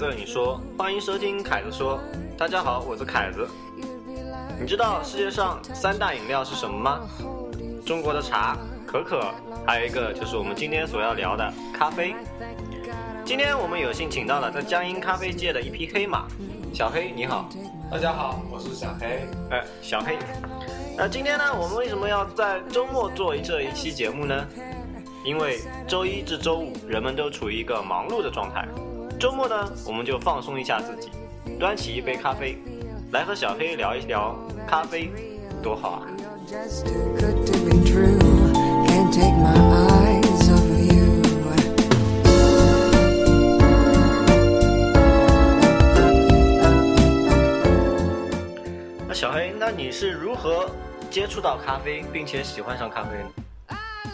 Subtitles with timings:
[0.00, 2.00] 着你说，欢迎收听凯子说。
[2.38, 3.46] 大家好，我是凯子。
[4.58, 7.00] 你知道世界上三大饮料是什么吗？
[7.84, 9.30] 中国的茶、可可，
[9.66, 12.14] 还有一个就是我们今天所要聊的咖啡。
[13.26, 16.26] 今天我们有幸请到了在江阴咖啡界的一匹黑马，
[16.72, 17.46] 小黑，你好。
[17.90, 19.28] 大家好，我是小黑。
[19.50, 20.16] 哎，小黑。
[20.96, 24.46] 那今天呢，我们为什么要在周末做这一期节目呢？
[25.26, 28.66] 因为周一至周五人们都处于一个忙碌的状态，
[29.20, 31.10] 周末呢，我们就放松一下自己，
[31.58, 32.56] 端起一杯咖啡，
[33.12, 34.34] 来和小黑聊一聊
[34.66, 35.10] 咖啡，
[35.62, 36.06] 多好啊！
[49.06, 50.70] 那小黑，那你是如何
[51.10, 53.39] 接触到咖啡，并且喜欢上咖啡呢？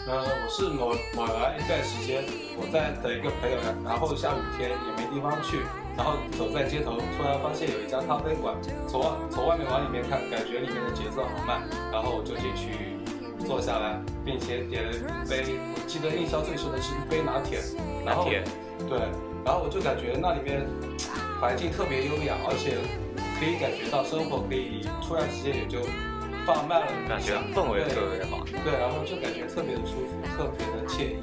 [0.07, 2.23] 呃，我是某某来一段时间，
[2.55, 5.59] 我在等一个朋友，然后下雨天也没地方去，
[5.97, 8.55] 然后走在街头，突然发现有一家咖啡馆，
[8.87, 12.95] 从外从外面往里面看，感觉里面的节奏好慢，然后我就进去
[13.45, 15.43] 坐下来，并且点了一杯，
[15.75, 17.59] 我记得印象最深的是一杯拿铁，
[18.07, 18.47] 拿铁，
[18.87, 19.11] 对，
[19.43, 20.63] 然后我就感觉那里面
[21.41, 22.79] 环境特别优雅，而且
[23.37, 25.83] 可以感觉到生活可以突然之间也就。
[26.47, 28.39] 放慢了，感觉氛围特别好。
[28.63, 31.19] 对，然后就感觉特别的舒服，特别的惬意。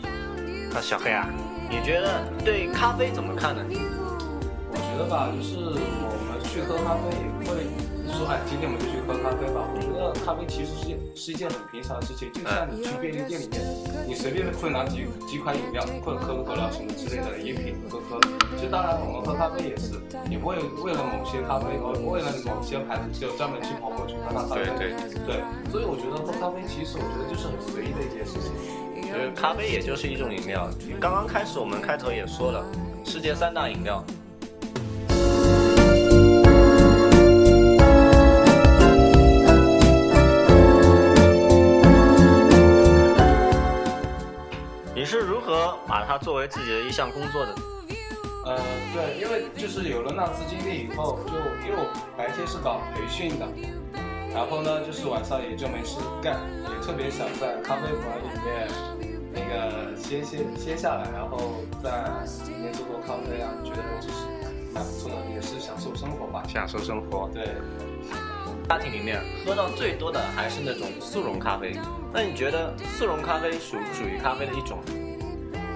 [0.71, 1.27] 那小黑啊，
[1.71, 3.65] 你觉得对咖啡怎么看呢？
[4.71, 7.34] 我觉得吧，就是我们去喝咖啡。
[8.27, 9.69] 哎，今天我们就去喝咖啡吧。
[9.69, 13.61] 我觉得咖啡其实是是一件很平常的事情，就像你去便利店里面，
[14.09, 18.21] 你随便会拿几几款饮料，或者可口可乐什么之类的饮品喝喝。
[18.57, 24.65] 其实当然我们喝咖啡也是，也不会为了某些咖啡，而为了某些牌子就专门去跑过去喝它咖啡。
[24.79, 25.45] 对对对。
[25.71, 28.53] 所以我觉得喝咖啡其实我觉得就是很随意的一件事情。
[29.05, 30.69] 就是咖啡也就是一种饮料。
[31.01, 32.65] 刚刚开始我们开头也说了，
[33.05, 34.03] 世界三大饮料。
[45.87, 47.55] 把它作为自己的一项工作的，
[48.45, 48.59] 呃，
[48.93, 51.33] 对，因为就是有了那次经历以后，就
[51.65, 51.87] 因为我
[52.17, 53.47] 白天是搞培训的，
[54.35, 58.69] 然后呢，就是晚上也就没事干，也特别想在咖啡馆里面
[59.33, 61.91] 那个歇歇歇下来，然后在
[62.49, 64.27] 里面做做咖啡啊，觉得就是
[64.75, 67.31] 蛮不错的，也是享受生活吧，享受生活。
[67.33, 67.55] 对，
[68.69, 71.77] 家庭里面喝到最多的还是那种速溶咖啡，
[72.13, 74.79] 那你觉得速溶咖啡属不属于咖啡的一种？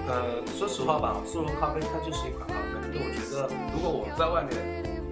[0.09, 2.81] 呃，说实话吧，速溶咖啡它就是一款咖啡。
[2.91, 4.57] 就我觉得，如果我在外面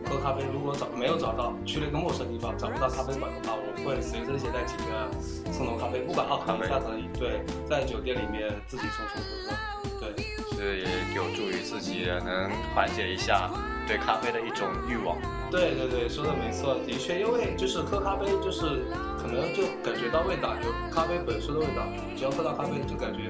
[0.10, 7.06] 喝咖啡，如果找没有找到，去了一个陌生地方找不到咖啡馆的话，我会随身携带几个速溶咖啡，不管好咖啡它可以。
[7.14, 10.02] 对，在酒店里面自己冲冲喝喝。
[10.02, 10.18] 对，
[10.58, 13.52] 是也有助于自己能缓解一下
[13.86, 15.16] 对咖啡的一种欲望。
[15.52, 18.82] 对对对，说的没错，的确，因为就是喝咖啡，就是
[19.22, 21.86] 可能就感觉到味道，有咖啡本身的味道，
[22.18, 23.30] 只要喝到咖啡就感觉。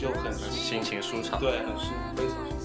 [0.00, 2.58] 就很心情舒畅，对，很舒服，非常舒服。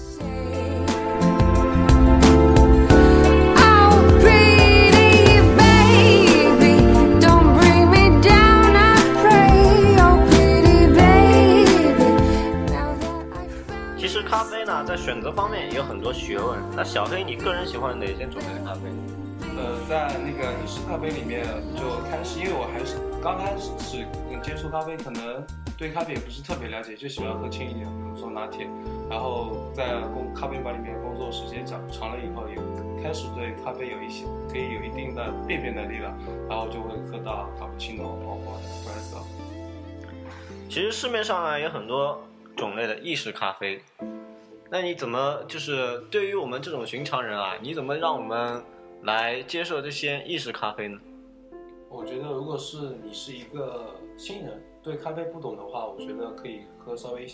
[13.96, 16.58] 其实咖啡呢，在选择方面也有很多学问。
[16.76, 18.80] 那小黑，你个人喜欢哪些种类的咖啡？
[19.56, 21.44] 呃，在那个意式咖啡里面，
[21.74, 23.70] 就开始，因为我还是刚开始
[24.42, 25.44] 接触咖啡，可能。
[25.76, 28.68] 对咖啡也不是特别了解，就喜欢喝轻一点，比如说拿铁。
[29.10, 32.54] 然后在工咖啡馆里面工作时间长长了以后，也
[33.02, 36.14] 开始对咖啡有一些可以有一定的辨别能力了。
[36.48, 39.24] 然后就会喝到卡布奇诺、或者 espresso。
[40.68, 42.22] 其实市面上呢有很多
[42.56, 43.82] 种类的意式咖啡，
[44.70, 48.62] 那你怎么就是对于我们这种寻常人啊，你怎么让我们
[49.02, 50.98] 来接受这些意式咖啡呢？
[51.90, 54.62] 我觉得如果是你是一个新人。
[54.84, 57.26] 对咖啡不懂的话，我觉得可以喝稍微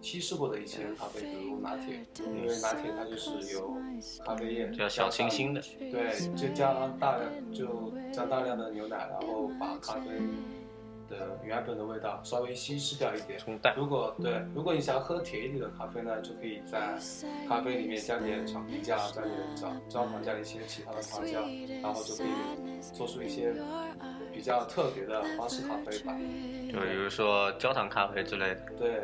[0.00, 3.76] 稀释过的一些咖啡，比如拿铁，因为拿铁它就是有
[4.24, 10.10] 咖啡液，比较小清新的，对，就加大量就加大量的牛奶，然后把咖啡
[11.08, 13.38] 的原本的味道稍微稀释掉一点。
[13.38, 13.74] 冲淡。
[13.76, 16.96] 如果对，如果你想要喝甜一点的咖啡呢，就可以在
[17.48, 22.28] 咖啡里面加点巧克力酱，加点焦焦糖，加一些其他的糖浆，然后就可以
[22.94, 23.54] 做出一些。
[24.42, 26.12] 比较特别的花式咖啡吧，
[26.72, 28.60] 就比如说焦糖咖啡之类的。
[28.76, 29.00] 对，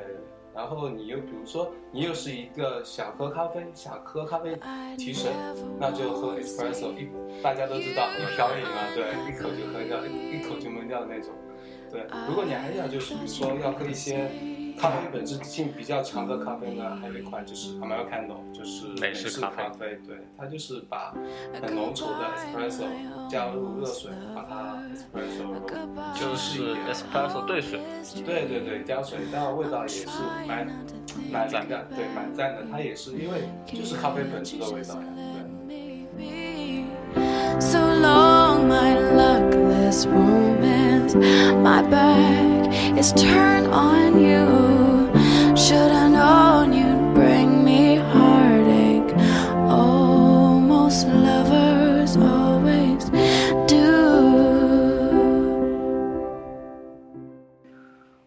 [0.53, 4.59] 然后你又比如说你又是一个想喝咖啡、想喝咖啡
[4.97, 5.31] 提神，
[5.79, 7.09] 那就喝 espresso，一
[7.41, 11.33] 大家都知道一瓢饮啊，对，一口就喝掉，一口就闷掉的那种。
[11.91, 14.31] 对，如果你还想就是说要喝一些
[14.79, 19.99] 咖啡本质性比较强的咖啡呢，还有一款就是 Americano，就是美式式咖啡咖啡。
[20.07, 21.15] 对，它就是把
[21.61, 22.85] 很浓稠的 espresso
[23.29, 27.81] 加入热水，把它 espresso 就是稀释一点 espresso 兑水，
[28.25, 30.07] 对对对，加水，但味道也是
[30.47, 30.67] 蛮
[31.33, 32.65] 蛮赞的，对，蛮赞的。
[32.71, 36.85] 它也是因为就是咖啡本质的味道呀，对。
[37.61, 40.88] So long, my luckless romance.
[41.15, 42.69] My back
[42.99, 45.09] is turned on you.
[45.57, 49.15] Should have known you'd bring me heartache.
[49.69, 53.11] Oh, most lovers always
[53.67, 53.79] do.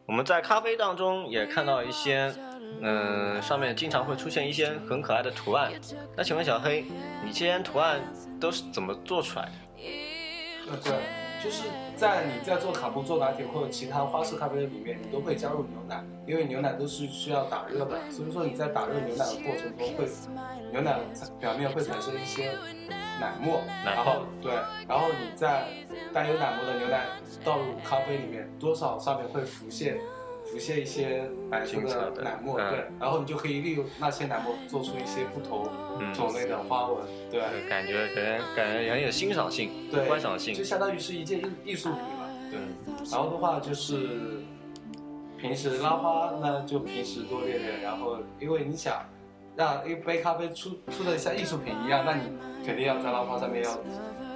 [0.06, 2.34] 我们在咖啡当中也看到一些，
[2.82, 5.72] 嗯、上面经常会出现一些很可爱的图案。
[6.16, 6.86] 那请问小黑，
[7.24, 8.02] 你这些图案
[8.40, 9.52] 都是怎么做出来的？
[11.44, 11.64] 就是
[11.96, 20.08] 在你在做卡布做拿铁或者其他花式咖啡里面，你都会加入牛奶，因为牛奶都是需要打热的，所以说你在打热牛奶的过程中会，
[20.72, 21.00] 牛奶
[21.40, 22.52] 表面会产生一些
[23.20, 24.52] 奶沫，奶然后对，
[24.88, 25.68] 然后你在
[26.14, 27.06] 带有奶沫的牛奶
[27.44, 29.98] 倒入咖啡里面，多少上面会浮现。
[30.52, 35.66] 浮现一些白色的的奶沫，嗯对，然后你就可以利用那些奶沫做出一些不同
[35.98, 40.62] 嗯种类的花纹，对，呃感觉感觉感觉很有欣赏性、对，观赏性就。
[40.62, 42.28] 相当于是一件艺艺术品嘛。
[42.52, 44.10] 对，嗯，然后的话就是
[45.40, 47.82] 平时拉花，那就平时多练练。
[47.82, 49.06] 然后因为你想
[49.56, 52.24] 让一杯咖啡出出的像艺术品一样，那你
[52.66, 53.72] 肯定要在拉花上面要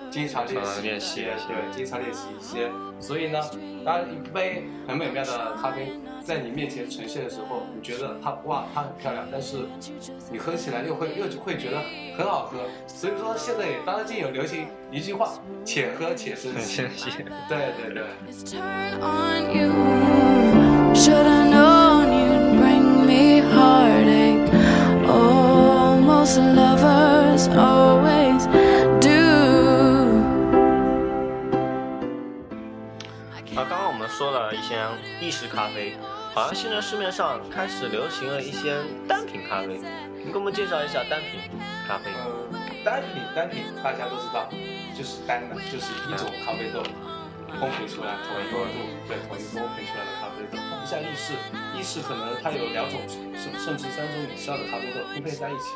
[0.10, 2.70] 经常练习练习对，经常练习一些。
[3.00, 3.40] 所以呢，
[3.86, 9.58] 当一杯很美妙的咖啡在你面前呈现的时候，你觉得它哇，它很漂亮，但是
[10.32, 11.82] 你喝起来又会又会觉得
[12.18, 12.58] 很好喝。
[12.88, 15.34] 所以说现在也当今有流行一句话：
[15.66, 16.78] 且喝且珍惜。
[16.84, 17.10] 珍惜。
[17.50, 18.04] 对对对。
[33.56, 34.76] 啊，刚刚我们说了一些
[35.22, 35.96] 意式咖啡，
[36.34, 39.80] 好像现在市面上开始流行了一些单品咖啡。
[40.26, 41.40] 你给我们介绍一下单品
[41.88, 42.12] 咖啡。
[42.12, 42.52] 呃，
[42.84, 44.50] 单品单品大家都知道，
[44.94, 46.84] 就是单的，就是一种咖啡豆
[47.56, 50.60] 烘焙出来，统一温度，对，统一烘焙出来的咖啡豆。
[50.60, 51.32] 不像意式，
[51.80, 55.72] 意式可能它有两种甚甚至三种以上的咖啡豆拼配在一起，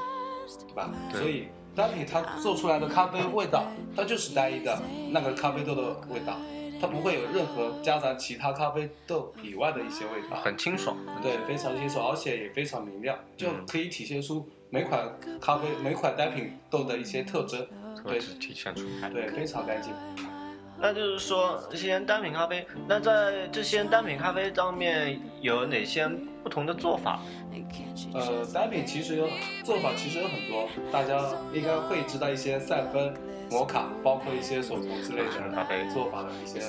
[0.68, 0.92] 对吧？
[1.14, 4.78] 对所以单品它做出来的咖啡味道，它就是单一的
[5.12, 6.36] 那个咖啡豆的味道，
[6.80, 10.38] 它不会有任何夹杂其他咖啡豆以外的一些味道。
[10.38, 15.08] 很清爽，对，非常清爽，而且也非常明亮，就嗯可以体现出每款
[15.42, 17.68] 咖啡、每款单品豆的一些特征。
[18.06, 19.10] 对特质体现出来。
[19.10, 19.92] 对，非常干净。
[20.82, 26.08] 那就是说，这些单品咖啡，那在这些单品咖啡上面有哪些
[26.42, 27.20] 不同的做法？
[28.14, 29.28] 呃，单品其实有
[29.66, 31.20] 做法，其实有很多，大家
[31.54, 33.14] 应该会知道一些赛芬、
[33.50, 36.60] 摩卡，包括一些手冲之类的咖啡做法的一些。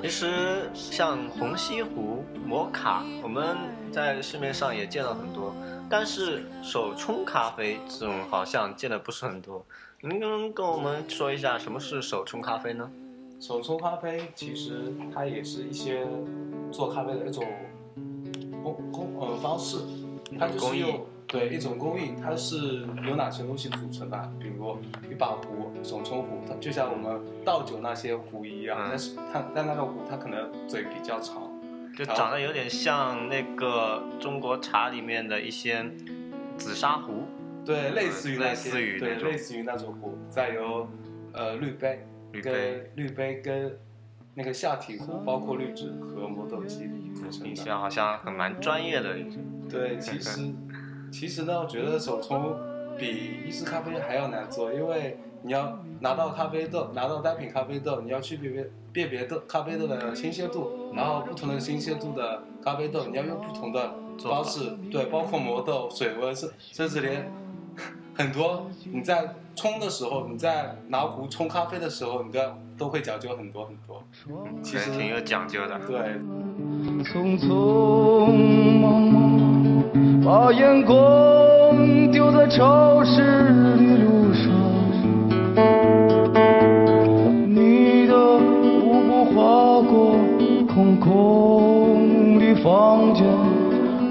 [0.00, 3.56] 其实像红西湖、摩卡，我们
[3.90, 5.52] 在市面上也见到很多，
[5.90, 9.66] 但是手冲咖啡这种好像见的不是很多。
[10.00, 12.88] 您能跟我们说一下什么是手冲咖啡呢？
[13.40, 16.06] 手冲咖啡其实它也是一些
[16.70, 17.44] 做咖啡的一种
[18.62, 19.78] 工工呃方式，
[20.38, 24.32] 它就工艺是用对一种工艺，它是由哪些东西组成的？
[24.40, 24.78] 比如
[25.10, 31.52] 一把壶，手冲壶，它就像我们倒酒那些壶一样，嗯但是它但那个壶它可能嘴比较长，
[31.94, 35.84] 就长得有点像那个中国茶里面的一些
[36.56, 37.26] 紫砂壶，
[37.62, 40.88] 对，类似于那类些，似于对类似于那种壶，再由
[41.34, 43.78] 呃滤杯滤杯跟滤杯跟
[44.34, 47.44] 那个下体壶，包括滤纸和磨豆机组成的。
[47.44, 49.14] 听起来好像很蛮专业的。
[49.68, 50.50] 对，其实
[51.10, 52.54] 其实呢，我觉得手冲
[52.98, 67.30] 比意式咖啡还要难做，因为你要拿到咖啡豆，拿到单品咖啡豆，你要去辨别辨别豆咖啡豆的新鲜度，然后不同的新鲜度的咖啡豆，你要用不同的方式，对，包括磨豆、水温，甚甚至连
[68.14, 74.02] 很多你在冲的时候，你在拿壶冲咖啡的时候，你都要都会讲究很多很多。
[74.62, 75.78] 其实挺有讲究的。
[75.86, 75.96] 对，
[77.04, 79.27] 匆匆忙忙，
[80.28, 81.00] 把眼光
[82.10, 84.44] 丢在潮湿的路上。
[87.48, 90.18] 你的舞步划过
[90.66, 93.24] 空空的房间，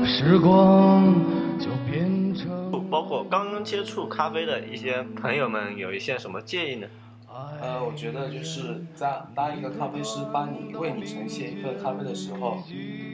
[0.03, 1.13] 时光
[1.59, 2.49] 就变成。
[2.89, 6.87] 包括刚刚接触咖啡的一些朋友们有一些什么建议呢？
[7.61, 12.57] 呃，我觉得就是在当一个咖啡师帮你为你呈现一份咖啡的时候，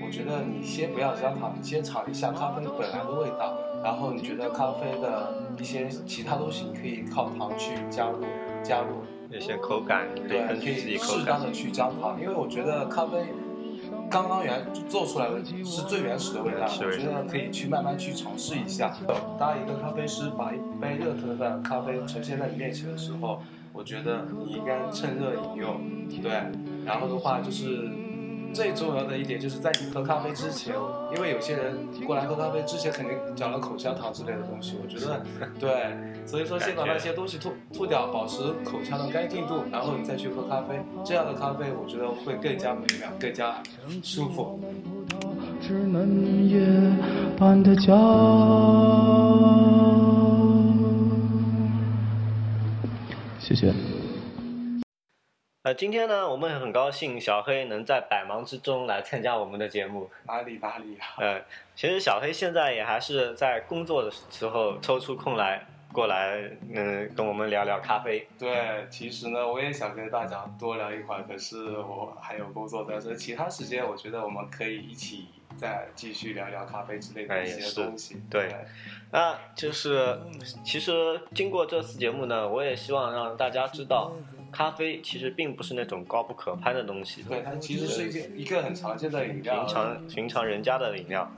[0.06, 8.20] 我觉得你先不要加糖，你先尝一下咖啡本来的味道，然后你觉得咖啡的一些其他东西，你可以靠糖去加入
[8.64, 9.04] 加入。
[9.36, 11.42] 一些口感，对，根可据自己口以适当。
[11.42, 13.26] 的去加糖，因为我觉得咖啡
[14.08, 18.96] 刚刚原做出来的是最原始的味道，我觉得可以去慢慢去尝试一下。
[19.40, 23.42] 当一个咖啡师把一杯热腾腾的咖啡呈现在你面前的时候，
[23.72, 25.82] 我觉得你应该趁热饮用，
[26.22, 26.32] 对。
[26.86, 27.90] 然后的话就是
[28.54, 30.76] 最重要的一点就是在你喝咖啡之前，
[31.16, 35.22] 因为有些人过来喝咖啡之前肯定嚼了口香糖之类的东西，我觉得
[35.60, 43.56] 对，所以说先把那些东西吐吐掉，保持口腔的干净度，然后你再去喝咖啡，这样的咖啡我觉得会更加美妙，更加
[44.04, 44.60] 舒服。
[53.40, 53.74] 谢谢。
[55.64, 60.10] 呃，今天呢，我们也很高兴小黑能在百忙之中来参加我们的节目。
[60.28, 61.16] 哪里哪里啊？
[61.20, 61.42] 呃，
[61.74, 68.28] 其实小黑现在也还是在工作的时候抽出空来过来，嗯、跟我们聊聊咖啡。
[68.38, 78.22] 对，其实呢，我也想跟大家多聊一会儿，可是我还有工作在这，其他时间我觉得我们可以一起再继续聊聊咖啡之类的一些东西。
[78.30, 78.54] 对
[79.12, 80.20] 那就是，
[80.66, 84.12] 其实经过这次节目呢，我也希望让大家知道，
[84.54, 89.66] 咖啡其实并不是那种高不可攀的东西，对，它其实是一件一个很常见的饮料。
[89.66, 91.30] 平常寻常人家的饮料。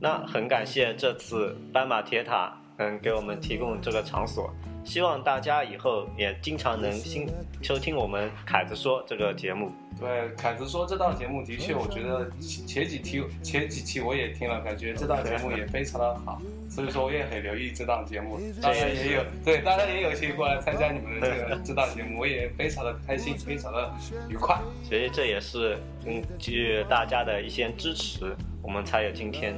[0.00, 4.50] 那很感谢这次斑马铁塔，嗯，给我们提供这个场所。
[4.84, 7.26] 希望大家以后也经常能新
[7.62, 9.72] 收听我们凯子说这个节目。
[9.98, 18.38] 对，凯子说这档节目的确，我觉得前前几期前几期我也听了，感觉这档节目也非常的好，所以说我也很留意这档节目。
[18.60, 23.94] 当然也有对，当然也有幸过来参加你们的这个这档节目，我也非常的开心，非常的
[24.28, 24.60] 愉快。
[24.82, 29.54] 所以这也是嗯，给予大家的一些支持，我们才有今天。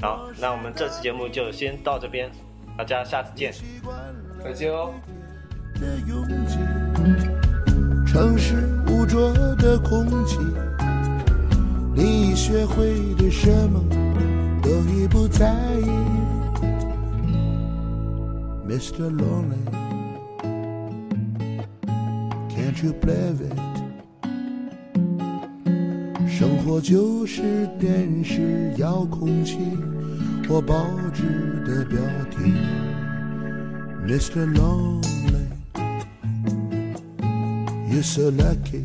[0.00, 2.28] 好，那我们这期节目就先到这边，
[2.76, 3.52] 大家下次见。
[4.42, 4.92] 再见哦。
[5.74, 6.58] 的拥挤，
[8.06, 8.54] 城市
[8.88, 10.38] 污浊的空气，
[11.94, 13.80] 你已学会对什么
[14.62, 15.86] 都已不在意。
[18.68, 19.10] Mr.
[19.10, 19.64] Lonely,
[22.48, 23.58] can't you believe it？
[26.28, 29.58] 生活就是电视遥控器
[30.48, 31.22] 或报纸
[31.66, 31.98] 的标
[32.30, 32.54] 题。
[34.04, 34.46] Mr.
[34.52, 35.46] Lonely,
[37.88, 38.84] you're so lucky。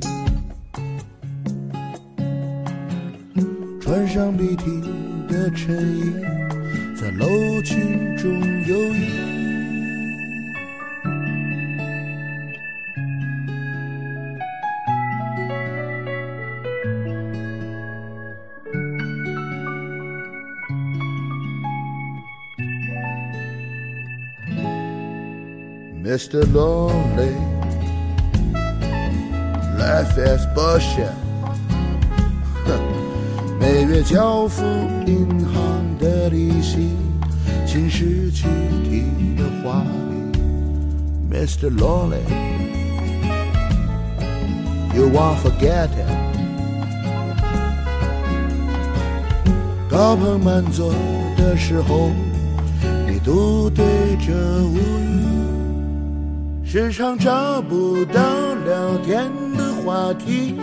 [3.82, 6.14] 穿上笔挺的衬衣，
[6.96, 8.32] 在楼群中
[8.66, 9.37] 游弋。
[26.08, 26.42] Mr.
[26.54, 27.36] Lonely,
[29.78, 31.12] life as bullshit。
[33.60, 34.64] 每月交付
[35.06, 36.92] 银行的利息，
[37.66, 38.48] 侵蚀躯
[38.86, 39.04] 体
[39.36, 40.40] 的华丽。
[41.30, 41.70] Mr.
[41.76, 42.24] Lonely,
[44.96, 46.08] you won't forget it。
[49.90, 50.94] 高朋满座
[51.36, 52.12] 的时候，
[53.06, 53.86] 你独对
[54.26, 54.34] 着
[54.64, 54.88] 无语。
[56.70, 58.20] 时常找不到
[58.66, 60.54] 聊天的话题，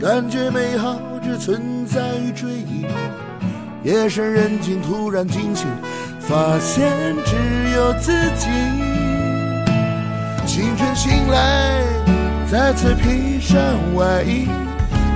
[0.00, 2.86] 感觉美好只存在于追忆。
[3.84, 5.66] 夜深人静，突然惊醒，
[6.18, 6.90] 发现
[7.26, 7.36] 只
[7.76, 8.48] 有自己。
[10.46, 11.82] 清晨醒来，
[12.50, 13.60] 再次披上
[13.94, 14.48] 外衣，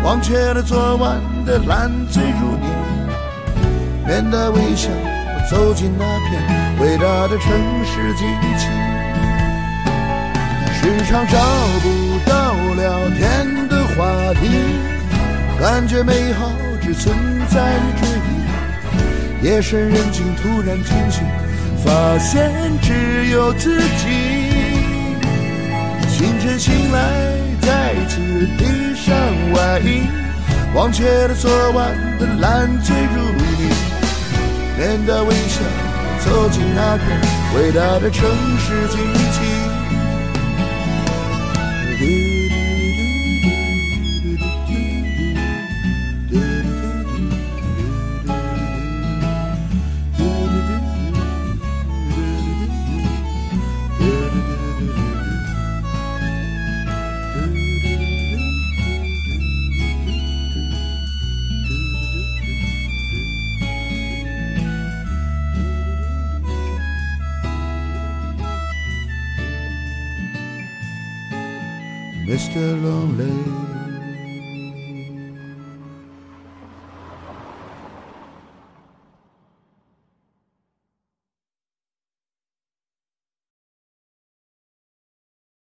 [0.04, 2.68] 忘却了昨晚的烂醉如泥。
[4.06, 4.90] 面带微笑，
[5.50, 7.50] 走进那片伟大的城
[7.86, 8.24] 市机
[8.58, 8.68] 器。
[10.82, 11.38] 时常找
[11.80, 14.50] 不到聊天的话题，
[15.60, 16.50] 感觉美好
[16.82, 17.14] 只存
[17.48, 19.46] 在于追忆。
[19.46, 21.22] 夜深人静，突然惊醒，
[21.84, 22.50] 发现
[22.82, 24.08] 只有自己。
[26.10, 26.98] 清晨醒来，
[27.60, 28.18] 再次
[28.58, 29.14] 披上
[29.52, 30.02] 外衣，
[30.74, 33.70] 忘却了昨晚的烂醉如泥。
[34.76, 35.60] 面带微笑，
[36.24, 37.04] 走进那个
[37.56, 38.98] 伟大的城市机
[42.02, 42.31] 器。
[72.32, 72.82] Mr.
[72.82, 73.61] Lonely.